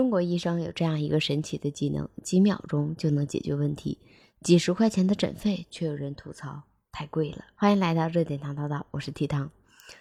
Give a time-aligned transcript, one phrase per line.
[0.00, 3.98] 中国医生有这样一个神奇的技能，几秒钟就能解决问题。
[4.40, 7.44] 几十块钱的诊费，却有人吐槽太贵了。
[7.54, 9.50] 欢迎来到热点糖叨叨，我是提汤。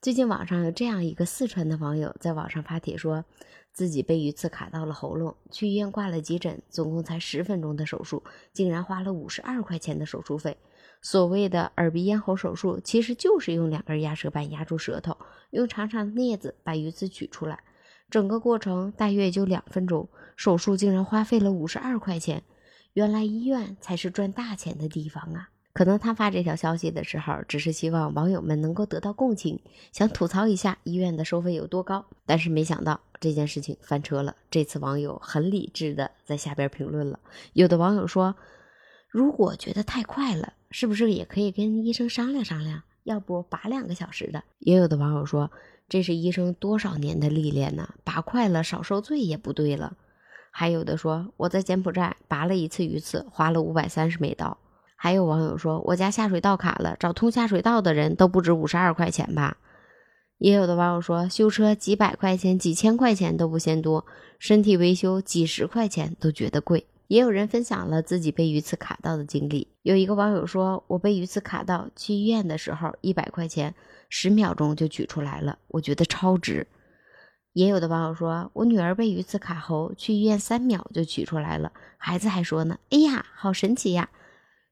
[0.00, 3.24] 最近网上有这样一个四川的网友在网上发帖，说
[3.72, 8.22] 自己被鱼刺卡到了喉咙，去医院挂了急诊，总共才十分钟的手术，
[8.52, 10.56] 竟然花了五十二块钱的手术费。
[11.02, 15.16] 所谓的耳鼻咽喉手术，其实就是用两根压舌板压住舌头，
[15.50, 17.64] 用长长的镊子把鱼刺取出来，
[18.10, 22.42] 整个过程大约也就两分钟，手术竟然花费了五十二块钱。
[22.94, 25.48] 原来医院才是赚大钱的地方啊！
[25.72, 29.60] 可能他发这条消息的时候，只是希望网友们能够得到共情，
[29.92, 32.04] 想吐槽一下医院的收费有多高。
[32.26, 34.34] 但是没想到这件事情翻车了。
[34.50, 37.20] 这次网友很理智的在下边评论了。
[37.52, 38.34] 有的网友说
[39.08, 42.82] ：“如果觉得太快了，是不是也可以跟医生商量商量？
[43.04, 45.48] 要不拔两个小时的？”也有的网友说
[45.90, 47.90] ：“这是医生多少年的历练呢？
[48.02, 49.98] 拔快了少受罪也不对了。”
[50.52, 54.56] 还有的说我在柬埔寨拔了一次鱼刺，花了五百三十美刀。
[54.96, 59.58] 还有网友说我家下水道卡了，找通下水道的人都不止五十二块钱吧。
[60.38, 64.06] 也有的网友说修车几百块钱、几千块钱都不嫌多，
[64.38, 66.86] 身体维修几十块钱都觉得贵。
[67.08, 69.68] 也有人分享了自己被鱼刺卡到的经历。
[69.82, 73.74] 有一个网友说，我被鱼刺卡到，去医院的时候一百块钱，
[74.10, 76.66] 十秒钟就取出来了，我觉得超值。
[77.54, 81.72] 也有的网友说，我女儿被鱼刺卡喉，去医院三秒就取出来了。
[81.96, 84.10] 孩子还说呢：“哎呀，好神奇呀！”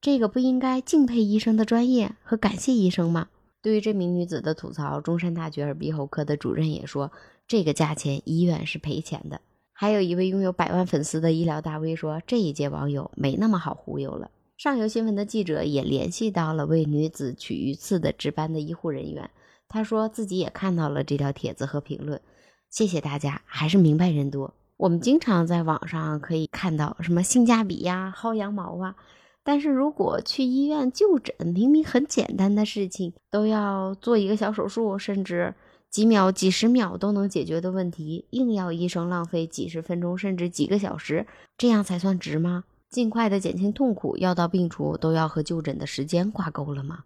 [0.00, 3.28] 这个不应该敬佩医生的专业和感谢医生吗？
[3.62, 7.10] 对于这名女子的吐槽，中山大学耳鼻喉科的主任也说，
[7.46, 9.40] 这个价钱医院是赔钱的。
[9.72, 14.30] 还有一位拥有百万粉丝的医疗大 V 说，这一届网友没那么好忽悠了。
[14.60, 19.30] 上游新闻的记者也联系到了为女子取鱼刺的值班的医护人员，
[19.66, 22.20] 他说自己也看到了这条帖子和评论。
[22.68, 24.52] 谢谢大家，还是明白人多。
[24.76, 28.94] 我们经常在网上可以看到什么性价比呀、薅羊毛啊，
[29.42, 35.54] 但是如果去医院就诊，明明很简单的事情，都要做一个小手术，甚至
[35.88, 42.64] 几秒、几十秒都能解决的问题，硬要医生浪费几十分钟甚至几个小时，这样才算值吗？
[42.90, 47.04] 尽快的减轻痛苦，药到病除，都要和就诊的时间挂钩了吗？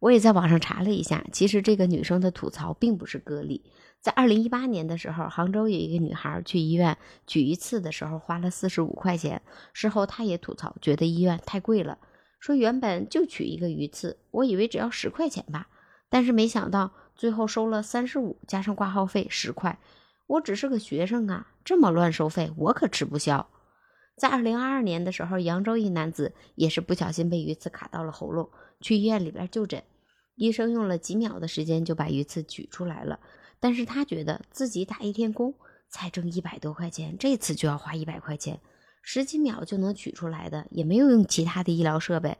[0.00, 3.62] 我也在网上查了一下，其实这个女生的吐槽并不是个例。
[4.00, 6.98] 在二零一八年的时候，杭州有一个女孩去医院
[7.28, 9.40] 取一次的时候花了四十五块钱。
[9.72, 11.98] 事后她也吐槽，觉得医院太贵了，
[12.40, 15.68] 说原本就取一个鱼刺，我以为只要十块钱吧，
[16.08, 19.78] 但是没想到最后收了三十五，加上挂号费十块。
[20.26, 23.49] 我只是个学生啊，这么乱收费，我可吃不消。
[24.20, 29.82] 在二零二二年的时候，扬州一男子也是不小心被鱼刺卡到了喉咙，去医院里边就诊，
[30.34, 33.18] 医生用了几秒的时间就把鱼刺取出来了。
[33.60, 35.54] 但是他觉得自己打一天工
[35.88, 38.60] 才挣一百多块钱，这次就要花一百块钱，
[39.00, 42.36] 十几秒就能取出来的，也没有用其他的医疗设备，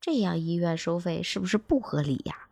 [0.00, 2.48] 这样医院收费是不是不合理呀？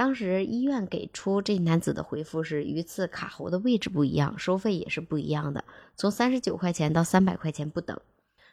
[0.00, 5.62] 当时医院给出这男子的回复是：鱼刺卡喉的位置不一样，收费也是不一样的，
[5.94, 8.00] 从三十九块钱到三百块钱不等。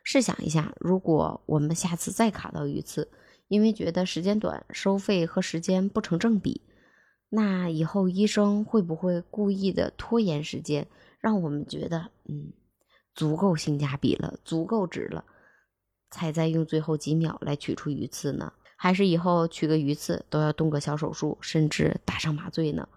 [0.03, 3.09] 试想一下，如果我们下次再卡到鱼刺，
[3.47, 6.59] 因为觉得时间短，收费和时间不成正比。
[7.29, 10.85] 那以后医生会不会故意的拖延时间，
[11.21, 12.51] 让我们觉得嗯
[13.15, 15.23] 足够性价比了，足够值了，
[16.09, 18.51] 才再用最后几秒来取出鱼刺呢？
[18.77, 22.87] 还是以后取个鱼刺都要动个小手术，甚至打上麻醉呢？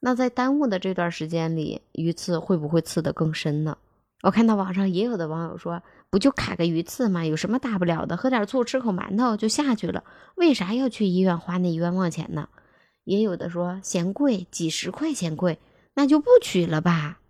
[0.00, 3.78] 那在耽误的这段时间里，鱼刺会不会刺得更深呢？
[4.22, 7.24] 我看到网上也有的网友说，不就卡个鱼刺吗？
[7.24, 8.16] 有什么大不了的？
[8.16, 10.04] 喝点醋，吃口馒头就下去了，
[10.36, 12.48] 为啥要去医院花那冤枉钱呢？
[13.04, 15.58] 也有的说嫌贵，几十块钱贵，
[15.94, 17.20] 那就不取了吧。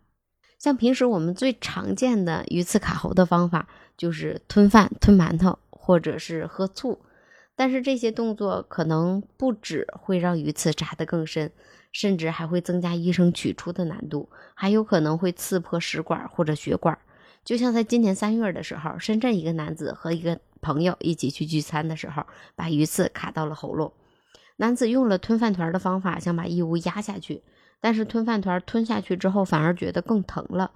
[0.58, 6.98] 像平时我们最常见的鱼刺卡喉的方法，就是吞饭、吞馒头，或者是喝醋。
[7.58, 11.50] 但是这些动作可能不止会让鱼刺扎得更深，
[11.91, 16.96] 甚至还会增加医生取出的难度，还有可能会刺破食管或者血管。
[17.44, 22.25] 就像在今年三月的时候，深圳一个男子和一个朋友一起去聚餐的时候，
[22.55, 23.93] 把鱼刺卡到了喉咙。
[24.58, 27.43] 男子用了吞饭团的方法，想把异物压下去，
[27.81, 30.70] 但是吞饭团吞下去之后，反而觉得更疼了。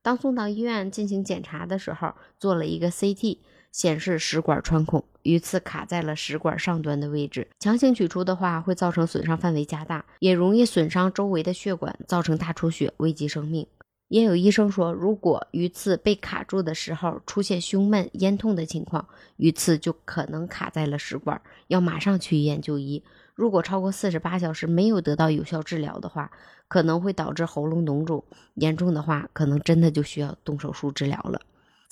[0.00, 3.38] 当送到医院进行检查的时候，做了一个 CT，
[3.72, 7.48] 显示食管穿孔，鱼刺卡在了食管上端的位置。
[7.58, 13.66] 强行取出的话，会造成损伤范围加大，也容易损伤周围的血管，造成大出血，危及生命。
[14.08, 19.08] 也有医生说，如果鱼刺被卡住的时候出现胸闷、咽痛的情况，
[19.38, 23.02] 鱼刺就可能卡在了食管，要马上去医院就医。
[23.34, 26.30] 如果超过四十八小时没有得到有效治疗的话，
[26.68, 28.22] 可能会导致喉咙脓肿，
[28.56, 31.40] 严重的话可能真的就需要动手术治疗了。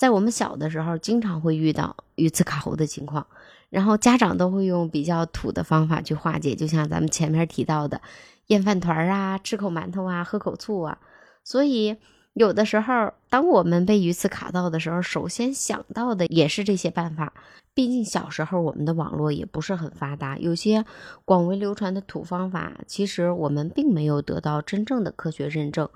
[0.01, 3.27] 在我们小的时候，经常会遇到鱼刺卡喉的情况，
[3.69, 8.01] 然后家长都会用比较土的方法去化解，就像咱们前面提到的，
[8.47, 10.97] 咽饭团啊，吃口馒头啊，喝口醋啊。
[11.43, 11.95] 所以
[12.33, 17.31] 有的时候，当我们被鱼刺卡到的时候，首先想到的也是这些办法。
[17.75, 20.83] 毕竟小时候我们的网络也不是很发达，有些
[21.25, 25.87] 广为流传的土方法，其实我们并没有得到真正的科学认证。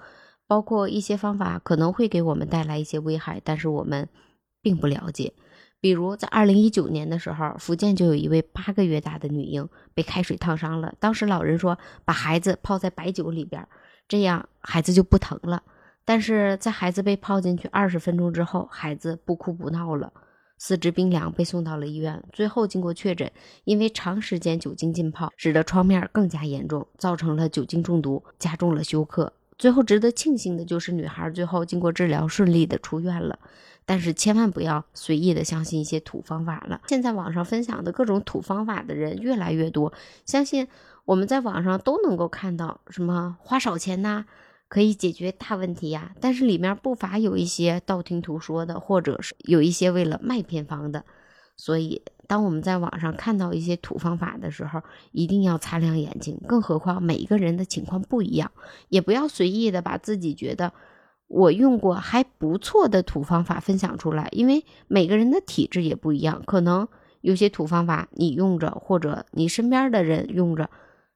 [0.47, 4.07] 包括一些方法可能会给我们带来一些危害，但是我们
[4.61, 5.33] 并不了解。
[5.81, 10.93] 比如在二零一九年的时候，福建就有一位八个月大的女婴被开水烫伤了。
[10.99, 13.67] 当时老人说把孩子泡在白酒里边，
[14.07, 15.61] 这样孩子就不疼了。
[16.03, 20.11] 但是在孩子被泡进去二十分钟之后，孩子不哭不闹了，
[20.57, 22.23] 四肢冰凉，被送到了医院。
[22.31, 23.31] 最后经过确诊，
[23.63, 29.33] 因为长时间酒精浸泡，使得创面更加严重，造成了酒精中毒，加重了休克。
[29.57, 33.39] 最后值得庆幸的就是，女孩最后经过治疗顺利的出院了。
[33.87, 36.81] 但是千万不要随意的相信一些土方法了。
[36.87, 39.93] 现在网上分享的各种土方法的人越来越多，
[40.25, 40.67] 相信
[41.05, 44.25] 我们在网上都能够看到什么花少钱呐，
[44.67, 46.15] 可以解决大问题呀。
[46.19, 51.05] 但是里面不乏有一些道听途说的，或者是有一些为了卖偏方的，
[51.57, 52.01] 所以。
[52.27, 54.81] 当我们在网上看到一些土方法的时候，
[55.11, 56.41] 一定要擦亮眼睛。
[56.47, 58.51] 更何况每一个人的情况不一样，
[58.89, 60.73] 也不要随意的把自己觉得
[61.27, 66.87] 我用过还不错的土方法分享出来，因为每个人的体质也不一样，可能
[67.21, 70.67] 有些土方法你用着，或者你身边的人用着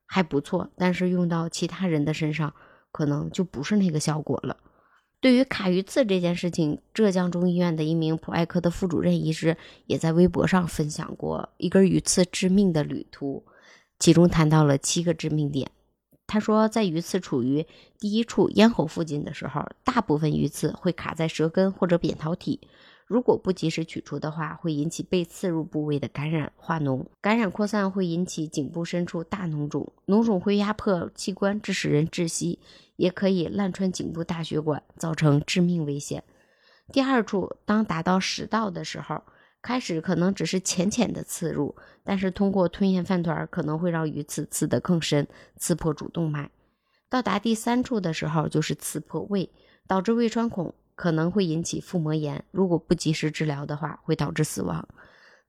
[0.06, 2.54] 还不错，但是用到其他人的身上，
[2.92, 4.58] 可能就不是那个效果了。
[5.21, 13.44] 对于卡鱼刺这件事情，浙江中医院的一名普外科的副主任医师也在微博上分享过一根鱼刺致命的旅途，
[14.00, 15.69] 其中谈到了七个致命点。
[16.25, 17.66] 他说，在鱼刺处于
[18.00, 22.62] 第一处咽喉附近的时候，大部分鱼刺会卡在舌根或者扁桃体。
[23.10, 32.60] 如果不及时取出的话，会引起被刺入部位的感染化脓，感染扩散会引起颈部深处大脓肿，脓肿会压迫器官，致使人窒息，
[32.98, 36.24] 也可以烂穿颈部大血管，造成致命危险。
[36.94, 39.24] 第二处，当达到食道的时候，
[39.60, 45.28] 开始可能只是浅浅的刺入，但是通过吞咽饭团可能会让鱼刺刺得更深，
[45.58, 46.52] 刺破主动脉。
[47.10, 49.50] 到达第三处的时候，就是刺破胃，
[49.88, 50.76] 导致胃穿孔。
[51.00, 54.86] 可能会引起腹膜炎，如果不及时治疗的话，会导致死亡。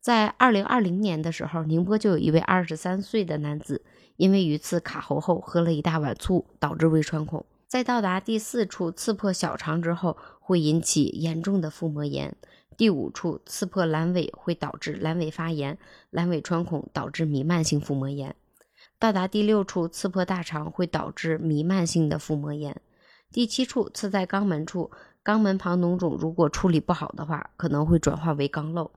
[0.01, 3.83] 在二零二零年的时候，宁波就有一位二十三岁的男子，
[4.17, 7.45] 因为鱼刺卡喉后喝了一大碗醋，导致胃穿孔。
[7.67, 12.37] 在到达第四处刺破小肠之后，会引起严重的腹膜炎。
[12.77, 15.77] 第五处刺破阑尾，会导致阑尾发炎、
[16.13, 18.37] 阑尾穿孔，导致弥漫性腹膜炎。
[19.01, 22.81] 到达第六处刺破大肠，会导致弥漫性的腹膜炎。
[23.33, 24.93] 第七处刺在肛门处。
[25.25, 28.91] 肛门旁脓肿如果处理不好的话，可能会转化为肛瘘。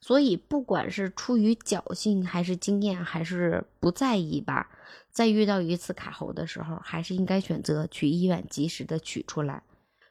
[0.00, 4.68] 所以，不管是出于侥幸，还是经验，还是不在意吧，
[5.10, 9.62] 在遇到鱼刺卡喉的时候，还是应该选择去医院及时的取出来。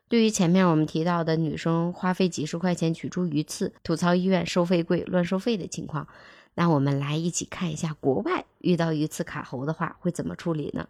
[0.07, 6.07] 对于前面我们提到的女生花费几十块钱取出鱼刺，吐槽医院收费贵、乱收费的情况，
[6.55, 10.87] 那我们来一起看一下国外遇到鱼刺卡喉的话会怎么处理呢？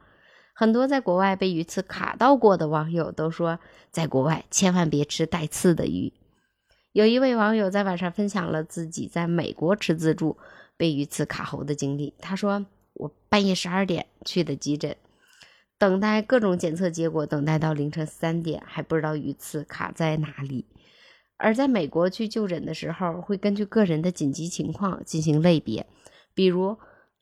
[0.58, 3.60] 很多在国外被鱼刺卡到过的网友都说，
[3.92, 6.14] 在国外千万别吃带刺的鱼。
[6.94, 10.38] 有一位网友在网上分享了自己在美国吃自助
[10.78, 12.14] 被鱼刺卡喉的经历。
[12.20, 14.96] 他说：“我半夜十二点去的急诊，
[15.78, 20.66] 等待各种检测结果，等待到凌晨三点还不知道鱼刺卡在哪里。
[21.36, 25.86] 而在美国去就诊的时候，会根据个人的紧急情况进行类别，
[26.34, 26.78] 比如。”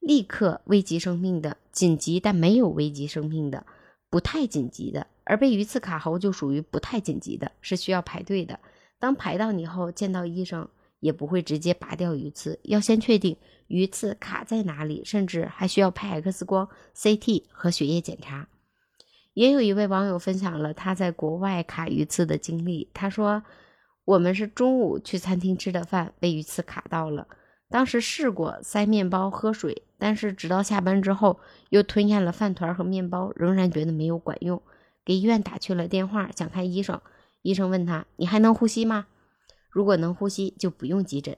[0.05, 3.65] 立刻危及生命的、紧急但没有危及生命的、
[4.09, 8.59] 不太紧急的，而被鱼刺卡喉就属于不太紧急的，是需要排队的。
[8.99, 10.67] 当排到你后，见到医生
[10.99, 18.49] 也不会直接拔掉鱼刺，要先确定鱼刺卡在哪里，甚至还需要拍 X 光、CT 和血液检查。
[19.33, 23.41] 也有一位网友分享了他在国外卡鱼刺的经历，他说
[24.05, 27.27] ：“我们是中午去餐厅吃的饭，被鱼刺卡到了。”
[27.73, 31.39] 当时试过塞面包、喝水，但是直到下班之后
[31.69, 34.61] 又吞咽了饭团和面包，仍然觉得没有管用。
[35.03, 37.01] 给医院打去了电话，想看医生。
[37.41, 39.07] 医生问他：“你还能呼吸吗？
[39.71, 41.35] 如果能呼吸，就不用急诊。”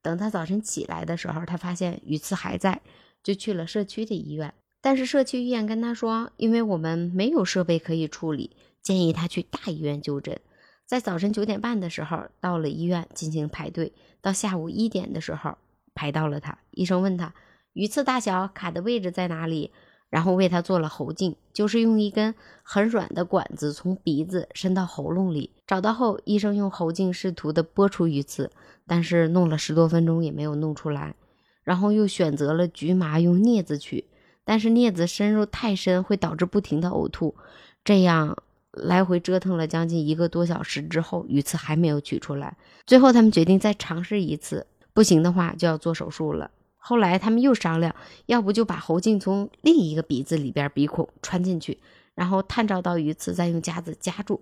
[0.00, 2.80] 等他早晨起来的时候，他发现鱼刺还在，
[3.22, 4.54] 就去了社区的医院。
[4.80, 10.40] 但是社区医院跟他说：“因为我们没有设备可以处理，建议他去大医院就诊。”
[10.86, 13.92] 在早晨九点半的时候到了医院进行排队，
[14.22, 15.58] 到下午一点的时候。
[15.96, 17.34] 排到了他，医生问他
[17.72, 19.72] 鱼刺大小、卡的位置在哪里，
[20.08, 25.50] 然后为他做了喉镜，就是用一根很软的管子从鼻子伸到喉咙里。
[25.66, 28.52] 找到后，医生用喉镜试图的拨出鱼刺，
[28.86, 31.16] 但是弄了十多分钟也没有弄出来。
[31.64, 34.04] 然后又选择了局麻用镊子取，
[34.44, 37.34] 但是镊子深入太深会导致不停的呕吐。
[37.82, 38.38] 这样
[38.70, 42.56] 来回折腾了将近一个多小时之后，鱼刺还没有取出来。
[42.86, 46.50] 最后他们决定再尝试一次，不行的话就要做手术了。
[46.78, 51.78] 后来他们又商量，要不就把喉镜从另一个鼻子里边鼻孔穿进去，
[52.14, 54.40] 然后探照到鱼刺，再用夹子夹住。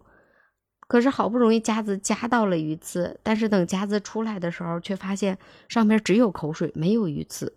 [0.87, 5.37] 可是好不容易夹子夹到了鱼刺，但是等夹子出来的时候，却发现
[5.69, 7.53] 上面只有口水，没有鱼刺。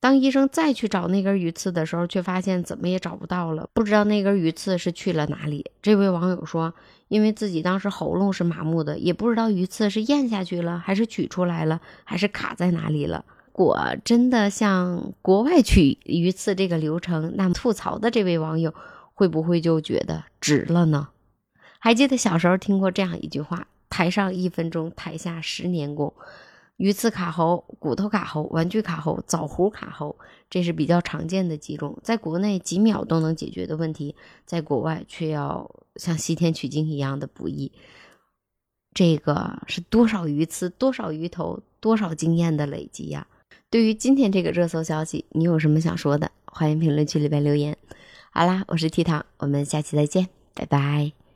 [0.00, 5.70] 当医生再去找那根鱼刺的时候，却发现怎么也找不到了，不知道那根鱼刺是去了哪里。
[5.82, 6.72] 这位网友说，
[7.08, 13.24] 因为自己当时喉咙是麻木的，也不知道鱼刺是咽下去了，还是取出来了，还是卡在哪里了。
[13.50, 18.72] 果真的像国外取鱼刺这个流程，那么吐槽的这位网友
[19.14, 21.08] 会不会就觉得值了呢？
[21.80, 26.12] 还记得小时候听过这样一句话：“台上一分钟，台下十年功。”
[26.78, 30.16] 鱼刺卡喉、骨头卡喉、玩具卡喉、枣核卡喉，
[30.48, 34.14] 这是比较常见的几种，在国内几秒都能解决的问题，
[34.46, 37.72] 在国外却要像西天取经一样的不易。
[38.94, 43.26] 这个是多少鱼刺、多少鱼头、多少经验的累积呀！
[43.70, 46.30] 对于今天这个热搜消息，你有什么想说的？
[46.46, 47.76] 欢迎评论区里边留言。
[48.30, 51.27] 好啦，我是 T 糖，我们下期再见，拜拜。